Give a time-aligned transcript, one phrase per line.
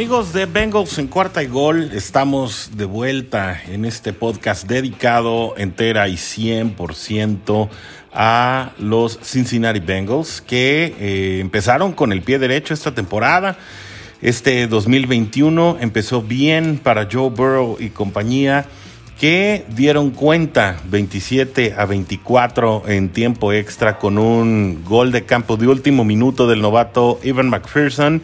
[0.00, 6.08] Amigos de Bengals en cuarta y gol, estamos de vuelta en este podcast dedicado entera
[6.08, 7.68] y 100%
[8.10, 13.58] a los Cincinnati Bengals que eh, empezaron con el pie derecho esta temporada.
[14.22, 18.64] Este 2021 empezó bien para Joe Burrow y compañía
[19.20, 25.66] que dieron cuenta 27 a 24 en tiempo extra con un gol de campo de
[25.66, 28.22] último minuto del novato Evan McPherson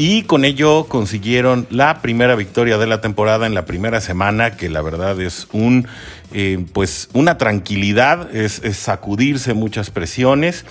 [0.00, 4.70] y con ello consiguieron la primera victoria de la temporada en la primera semana, que
[4.70, 5.86] la verdad es un
[6.32, 10.64] eh, pues una tranquilidad, es, sacudirse muchas presiones.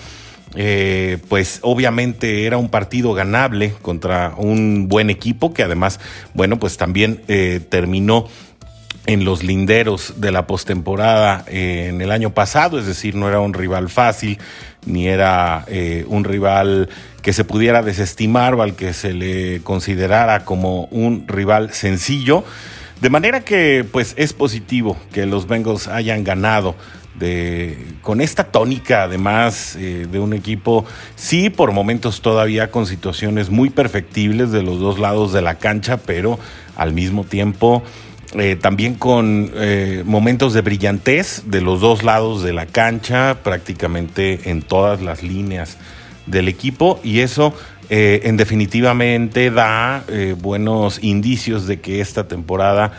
[0.56, 6.00] Eh, pues obviamente era un partido ganable contra un buen equipo que además,
[6.34, 8.26] bueno, pues también eh, terminó
[9.12, 13.54] en los linderos de la postemporada en el año pasado, es decir, no era un
[13.54, 14.38] rival fácil,
[14.86, 15.66] ni era
[16.06, 16.88] un rival
[17.20, 22.44] que se pudiera desestimar o al que se le considerara como un rival sencillo.
[23.00, 26.76] De manera que pues es positivo que los Bengals hayan ganado
[27.18, 30.84] de, con esta tónica además eh, de un equipo,
[31.16, 35.96] sí por momentos todavía con situaciones muy perfectibles de los dos lados de la cancha,
[35.98, 36.38] pero
[36.76, 37.82] al mismo tiempo
[38.34, 44.50] eh, también con eh, momentos de brillantez de los dos lados de la cancha, prácticamente
[44.50, 45.76] en todas las líneas
[46.26, 47.00] del equipo.
[47.02, 47.52] Y eso
[47.88, 50.04] eh, en definitivamente da
[50.40, 52.92] buenos indicios de que esta temporada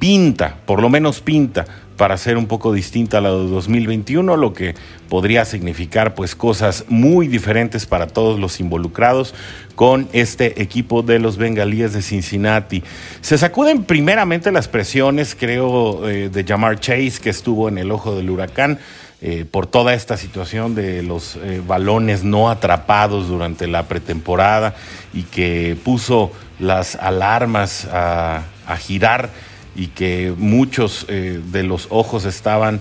[0.00, 1.66] pinta, por lo menos pinta,
[1.96, 4.74] para ser un poco distinta a la de 2021, lo que
[5.08, 9.34] podría significar pues cosas muy diferentes para todos los involucrados
[9.74, 12.82] con este equipo de los bengalíes de Cincinnati.
[13.20, 18.14] Se sacuden primeramente las presiones, creo, eh, de Jamar Chase, que estuvo en el ojo
[18.16, 18.78] del huracán.
[19.26, 24.74] Eh, por toda esta situación de los eh, balones no atrapados durante la pretemporada
[25.14, 28.42] y que puso las alarmas a,
[28.78, 29.30] girar
[29.74, 32.80] y que muchos eh, de los ojos estaban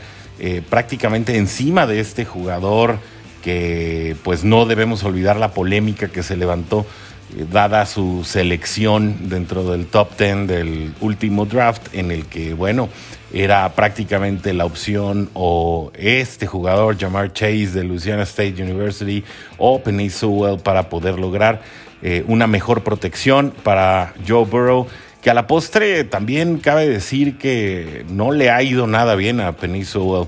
[0.70, 2.98] prácticamente encima de este jugador
[3.44, 6.86] que pues no debemos olvidar la polémica que se levantó
[7.50, 12.90] dada su selección dentro del top 10 del último draft en el que bueno
[13.34, 19.24] era prácticamente la opción o este jugador, Jamar Chase de Louisiana State University
[19.58, 21.62] o Penny Sewell para poder lograr
[22.04, 24.88] eh, una mejor protección para Joe Burrow,
[25.24, 29.56] que a la postre también cabe decir que no le ha ido nada bien a
[29.86, 30.28] Sewell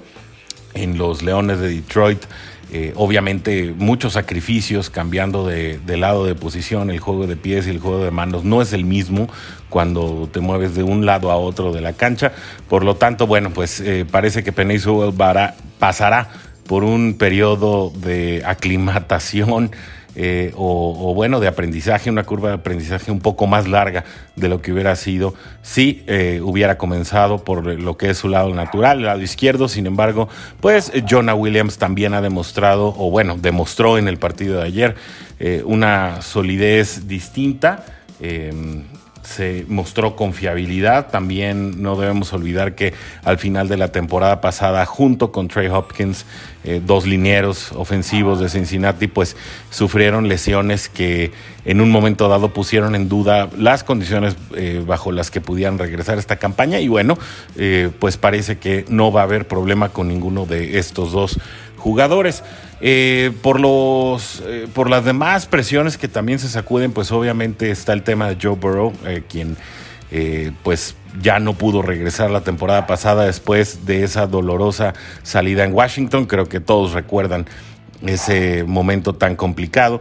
[0.74, 2.24] en los Leones de Detroit.
[2.72, 7.80] Eh, obviamente muchos sacrificios cambiando de, lado de posición, el juego de pies y el
[7.80, 9.30] juego de manos no es el mismo
[9.70, 12.32] cuando te mueves de un lado a otro de la cancha.
[12.70, 15.14] Por lo tanto, bueno, pues eh, parece que Sewell
[15.78, 16.30] pasará
[16.68, 19.72] por un periodo de aclimatación
[20.16, 24.06] eh, o, bueno, de aprendizaje, una curva de aprendizaje un poco más larga
[24.36, 28.54] de lo que hubiera sido si eh, hubiera comenzado por lo que es su lado
[28.54, 29.68] natural, el lado izquierdo.
[29.68, 30.30] Sin embargo,
[30.62, 34.96] pues Jonah Williams también ha demostrado, o bueno, demostró en el partido de ayer
[35.40, 37.86] eh, una solidez distinta
[39.26, 41.10] se mostró confiabilidad.
[41.10, 42.94] También no debemos olvidar que
[43.24, 46.26] al final de la temporada pasada, junto con Trey Hopkins,
[46.64, 49.36] eh, dos linieros ofensivos de Cincinnati, pues
[49.70, 51.32] sufrieron lesiones que
[51.66, 56.18] en un momento dado pusieron en duda las condiciones eh, bajo las que pudieran regresar
[56.18, 56.80] esta campaña.
[56.80, 57.18] Y bueno,
[57.56, 61.40] eh, pues parece que no va a haber problema con ninguno de estos dos
[61.86, 62.44] jugadores.
[62.82, 67.94] Eh, por, los, eh, por las demás presiones que también se sacuden, pues obviamente está
[67.94, 69.56] el tema de Joe Burrow, eh, quien
[70.64, 74.94] pues ya no pudo regresar la temporada pasada después de esa dolorosa
[75.24, 76.26] salida en Washington.
[76.26, 77.46] Creo que todos recuerdan
[78.06, 80.00] ese momento tan complicado.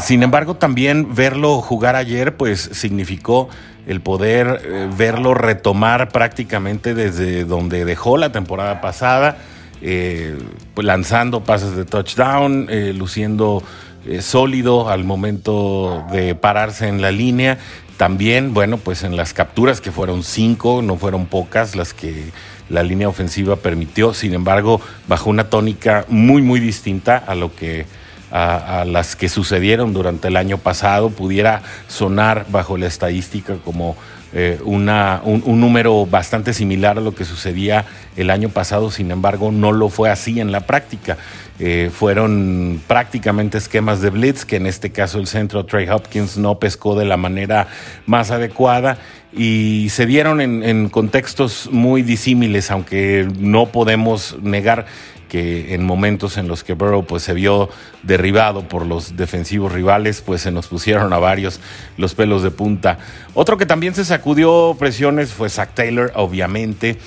[0.00, 3.48] Sin embargo, también verlo jugar ayer, pues significó
[3.86, 9.38] el poder verlo retomar prácticamente desde donde dejó la temporada pasada
[9.82, 10.38] eh,
[10.76, 13.62] lanzando pases de touchdown, eh, luciendo
[14.06, 17.58] eh, sólido al momento de pararse en la línea.
[17.96, 22.30] También, bueno, pues en las capturas que fueron cinco, no fueron pocas las que
[22.70, 27.84] la línea ofensiva permitió, sin embargo, bajo una tónica muy, muy distinta a lo que
[28.30, 33.96] a, las que sucedieron durante el año pasado, pudiera sonar bajo la estadística como
[34.32, 37.84] eh, una, un, número bastante similar a lo que sucedía
[38.16, 41.18] el año pasado, sin embargo no lo fue así en la práctica.
[41.58, 46.58] Eh, fueron prácticamente esquemas de blitz, que en este caso el centro Trey Hopkins no
[46.58, 47.66] pescó de la manera
[48.06, 48.98] más adecuada
[49.32, 54.86] y se dieron en, en contextos muy disímiles, aunque no podemos negar
[55.30, 57.70] que en momentos en los que Burrow pues se vio
[58.02, 61.60] derribado por los defensivos rivales, pues se nos pusieron a varios
[61.96, 62.98] los pelos de punta.
[63.32, 66.98] Otro que también se sacudió presiones fue Zach Taylor, obviamente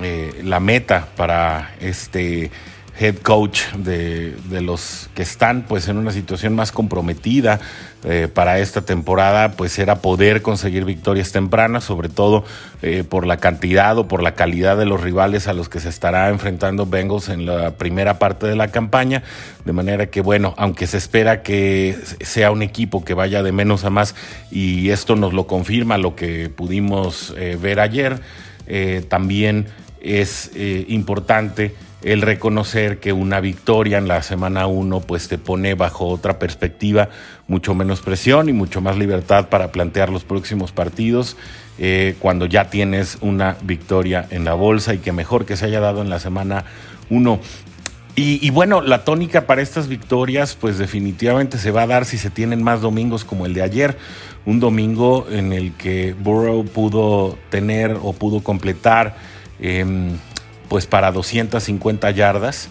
[0.00, 2.50] eh, la meta para este
[2.98, 7.60] head coach de, los que están pues en una situación más comprometida
[8.04, 12.44] eh, para esta temporada pues era poder conseguir victorias tempranas sobre todo
[12.82, 15.88] eh, por la cantidad o por la calidad de los rivales a los que se
[15.88, 19.22] estará enfrentando Bengals en la primera parte de la campaña.
[19.64, 23.84] De manera que bueno aunque se espera que sea un equipo que vaya de menos
[23.84, 24.14] a más
[24.50, 28.20] y esto nos lo confirma lo que pudimos eh, ver ayer
[29.08, 29.66] también
[30.00, 30.50] es
[30.88, 36.38] importante el reconocer que una victoria en la semana 1 pues te pone bajo otra
[36.38, 37.08] perspectiva,
[37.46, 41.36] mucho menos presión y mucho más libertad para plantear los próximos partidos
[41.78, 45.80] eh, cuando ya tienes una victoria en la bolsa y que mejor que se haya
[45.80, 46.64] dado en la semana
[47.10, 47.40] 1.
[48.14, 52.28] Y, bueno, la tónica para estas victorias pues definitivamente se va a dar si se
[52.28, 53.96] tienen más domingos como el de ayer,
[54.44, 59.16] un domingo en el que Burrow pudo tener o pudo completar
[59.60, 60.18] em,
[60.72, 62.70] pues para 250 yardas.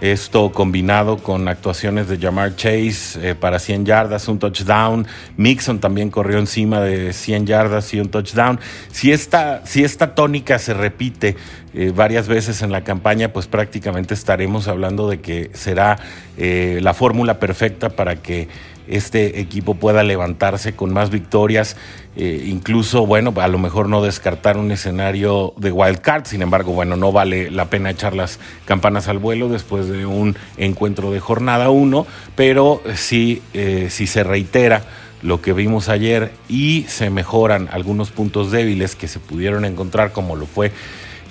[0.00, 5.06] Esto combinado con actuaciones de Jamar Chase eh, para 100 yardas, un touchdown.
[5.36, 8.58] Mixon también corrió encima de 100 yardas y un touchdown.
[8.90, 11.36] Si esta, si esta tónica se repite
[11.74, 15.98] eh, varias veces en la campaña, pues prácticamente estaremos hablando de que será
[16.38, 18.48] eh, la fórmula perfecta para que
[18.86, 21.76] este equipo pueda levantarse con más victorias,
[22.16, 26.72] eh, incluso, bueno, a lo mejor no descartar un escenario de wild card, sin embargo,
[26.72, 31.20] bueno, no vale la pena echar las campanas al vuelo después de un encuentro de
[31.20, 34.82] jornada 1, pero sí, eh, si se reitera
[35.22, 40.36] lo que vimos ayer y se mejoran algunos puntos débiles que se pudieron encontrar, como
[40.36, 40.72] lo fue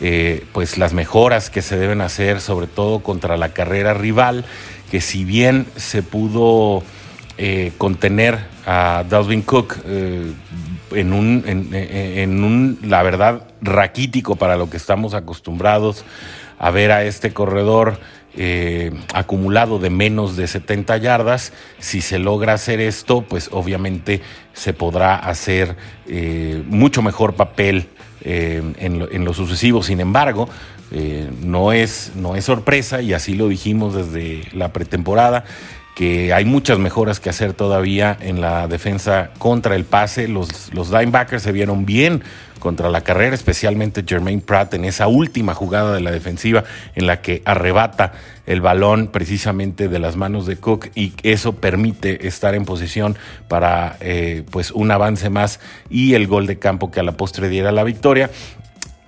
[0.03, 4.45] eh, pues las mejoras que se deben hacer, sobre todo contra la carrera rival,
[4.89, 6.81] que si bien se pudo
[7.44, 10.32] eh, contener a Dalvin Cook eh,
[10.92, 16.06] en, un, en, un, la verdad, raquítico para lo que estamos acostumbrados
[16.60, 18.00] a ver a este corredor
[18.36, 21.52] eh, acumulado de menos de 70 yardas.
[21.80, 24.22] Si se logra hacer esto, pues obviamente
[24.54, 25.76] se podrá hacer
[26.68, 27.88] mucho mejor papel
[28.24, 29.82] en lo, en, lo, sucesivo.
[29.82, 30.48] Sin embargo,
[31.42, 35.44] no, es, no es sorpresa y así lo dijimos desde la pretemporada
[35.96, 40.28] que hay muchas mejoras que hacer todavía en la defensa contra el pase.
[40.28, 42.24] Los, los linebackers se vieron bien
[42.62, 46.64] contra la carrera, especialmente Jermaine Pratt en esa última jugada de la defensiva
[46.96, 48.14] en la que arrebata
[48.46, 53.18] el balón precisamente de las manos de Cook y eso permite estar en posición
[53.50, 55.60] para eh, pues un avance más
[55.90, 58.30] y el gol de campo que a la postre diera la victoria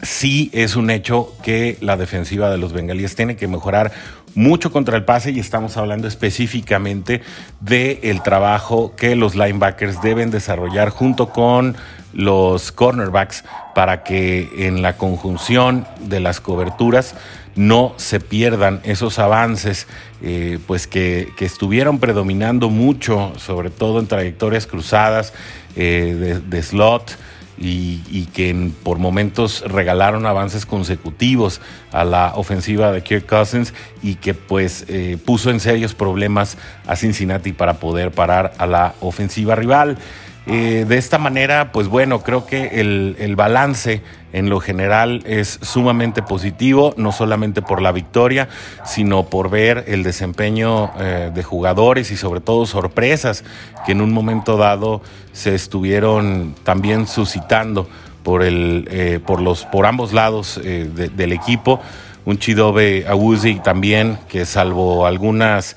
[0.03, 3.91] sí es un hecho que la defensiva de los bengalíes tiene que mejorar
[4.35, 7.21] mucho contra el pase y estamos hablando específicamente
[7.59, 11.75] del el trabajo que los linebackers deben desarrollar junto con
[12.13, 13.43] los cornerbacks
[13.73, 17.15] para que en la conjunción de las coberturas
[17.55, 19.87] no se pierdan esos avances
[20.21, 25.33] eh, pues que, estuvieron predominando mucho, sobre todo en trayectorias cruzadas
[25.75, 27.17] eh, de slot
[27.57, 34.33] y, que por momentos regalaron avances consecutivos a la ofensiva de Kirk Cousins y que
[34.33, 36.57] pues eh, puso en serios problemas
[36.87, 39.97] a Cincinnati para poder parar a la ofensiva rival.
[40.45, 44.01] Eh, de esta manera, pues bueno, creo que el, balance
[44.33, 48.49] en lo general es sumamente positivo, no solamente por la victoria,
[48.83, 53.43] sino por ver el desempeño eh, de jugadores y sobre todo sorpresas
[53.85, 57.87] que en un momento dado se estuvieron también suscitando
[58.23, 61.79] por, el, eh, por, los, por ambos lados del equipo.
[62.25, 65.75] Un Chidobe Awuzi también, que salvo algunas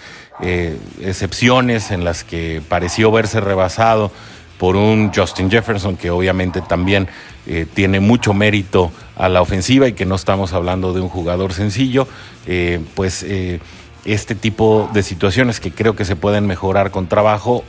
[1.01, 4.13] excepciones en las que pareció verse rebasado,
[4.59, 7.09] por un Justin Jefferson que obviamente también
[7.47, 11.53] eh, tiene mucho mérito a la ofensiva y que no estamos hablando de un jugador
[11.53, 12.09] sencillo,
[12.47, 13.61] eh, pues eh,
[14.05, 17.65] este tipo de situaciones que creo que se pueden mejorar con trabajo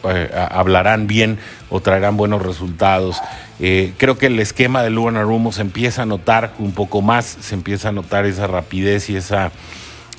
[0.52, 1.40] hablarán bien
[1.72, 3.20] o traerán buenos resultados.
[3.58, 7.56] creo que el esquema de Luan Arumo se empieza a notar un poco más, se
[7.56, 9.52] empieza a notar esa rapidez y esa...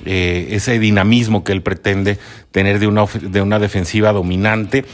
[0.04, 2.18] ese dinamismo que él pretende
[2.50, 4.84] tener de una, de una defensiva dominante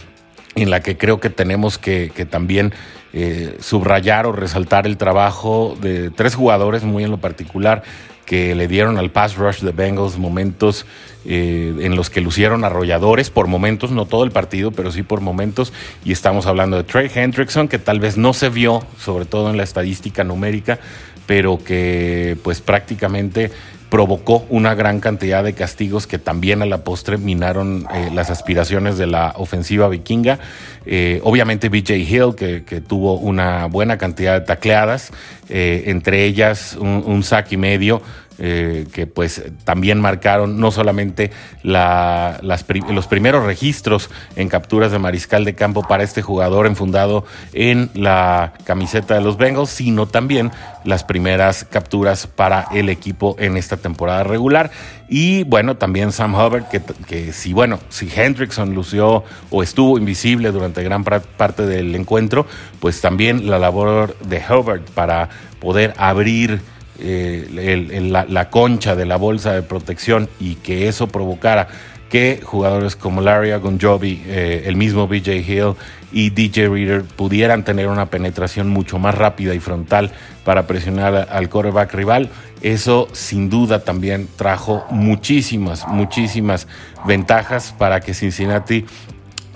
[0.55, 2.73] en la que creo que tenemos que, también
[3.13, 7.83] eh, subrayar o resaltar el trabajo de tres jugadores muy en lo particular
[8.25, 10.87] que le dieron al pass rush de Bengals momentos
[11.27, 15.21] eh, en los que lucieron arrolladores, por momentos, no todo el partido, pero sí por
[15.21, 15.73] momentos,
[16.05, 19.57] y estamos hablando de Trey Hendrickson, que tal vez no se vio, sobre todo en
[19.57, 20.79] la estadística numérica,
[21.27, 23.51] pero que pues prácticamente
[23.91, 28.99] provocó una gran cantidad de castigos que también a la postre minaron eh, las aspiraciones
[28.99, 30.39] de la ofensiva vikinga.
[30.87, 35.13] Eh, obviamente BJ Hill, que, tuvo una buena cantidad de tacleadas,
[35.49, 38.03] eh, entre ellas un, un y medio.
[38.39, 41.31] Eh, que pues también marcaron no solamente
[41.63, 48.55] los primeros registros en capturas de mariscal de campo para este jugador enfundado en la
[48.65, 50.51] camiseta de los Bengals, sino también
[50.83, 54.73] las primeras capturas para el equipo en esta temporada regular.
[55.09, 60.51] Y bueno, también Sam Hubbard, que, que si bueno, si Hendrickson lució o estuvo invisible
[60.51, 62.47] durante gran parte del encuentro,
[62.81, 65.29] pues también la labor de Hubbard para
[65.61, 71.69] poder abrir eh, la, concha de la bolsa de protección y que eso provocara
[72.09, 75.75] que jugadores como Larry Agonjobi, eh, el mismo BJ Hill
[76.13, 80.13] y DJ Reader pudieran tener una penetración mucho más rápida y frontal
[80.45, 82.31] para presionar al quarterback rival.
[82.63, 86.69] Eso sin duda también trajo muchísimas, muchísimas
[87.05, 88.87] ventajas para que Cincinnati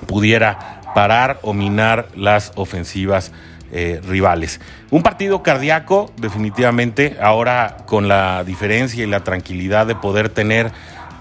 [0.06, 3.30] pudiera parar o minar las ofensivas
[3.72, 4.60] eh, rivales.
[4.90, 10.72] Un partido cardíaco, definitivamente, ahora con la diferencia y la tranquilidad de poder tener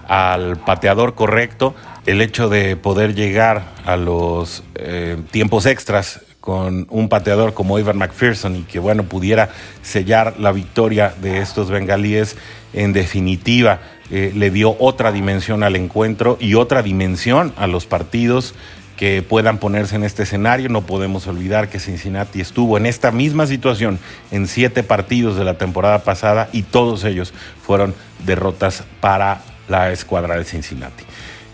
[0.08, 1.74] al pateador correcto,
[2.06, 7.98] el hecho de poder llegar a los eh, tiempos extras con un pateador como Ivan
[7.98, 9.50] McPherson y que bueno pudiera
[9.82, 12.38] sellar la victoria de estos bengalíes
[12.72, 18.54] en definitiva eh, le dio otra dimensión al encuentro y otra dimensión a los partidos
[18.98, 20.68] que puedan ponerse en este escenario.
[20.68, 23.98] No podemos olvidar que Cincinnati estuvo en esta misma situación
[24.30, 27.94] en siete partidos de la temporada pasada y todos ellos fueron
[28.26, 31.04] derrotas para la escuadra de Cincinnati.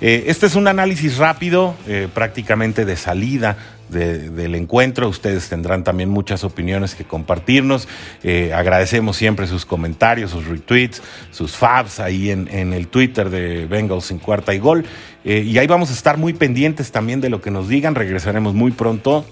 [0.01, 3.57] Eh, este es un análisis rápido, eh, prácticamente de salida
[3.89, 5.09] del encuentro.
[5.09, 7.87] Ustedes tendrán también muchas opiniones que compartirnos.
[8.23, 14.11] Eh, agradecemos siempre sus comentarios, sus retweets, sus faves ahí en, el Twitter de Bengals
[14.11, 14.85] en cuarta y gol.
[15.25, 17.95] Y ahí vamos a estar muy pendientes también de lo que nos digan.
[17.95, 19.25] Regresaremos muy pronto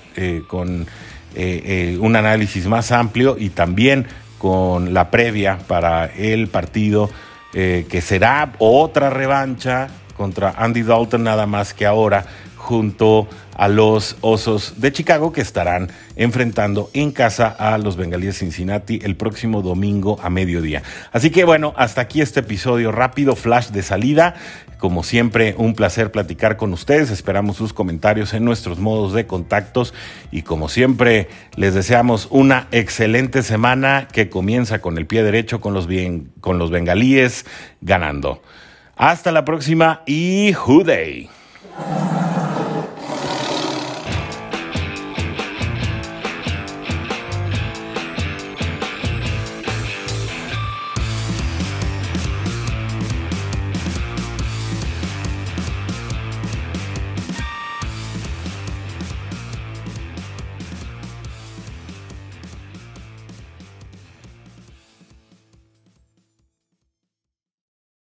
[0.47, 0.87] con
[1.37, 4.07] un análisis más amplio y también
[4.39, 7.11] con la previa para el partido
[7.53, 12.25] que será otra revancha contra Andy Dalton nada más que ahora
[12.63, 19.01] junto a los Osos de Chicago que estarán enfrentando en casa a los Bengalíes Cincinnati
[19.03, 20.85] el próximo domingo a mediodía.
[21.11, 24.37] Así que bueno, hasta aquí este episodio rápido, flash de salida.
[24.79, 27.11] Como siempre, un placer platicar con ustedes.
[27.11, 29.93] Esperamos sus comentarios en nuestros modos de contactos
[30.31, 35.75] y como siempre, les deseamos una excelente semana que comienza con el pie derecho con
[35.75, 35.89] los,
[36.41, 37.45] con los bengalíes
[37.81, 38.41] ganando.
[38.97, 40.53] Hasta la próxima y
[40.85, 41.29] Day.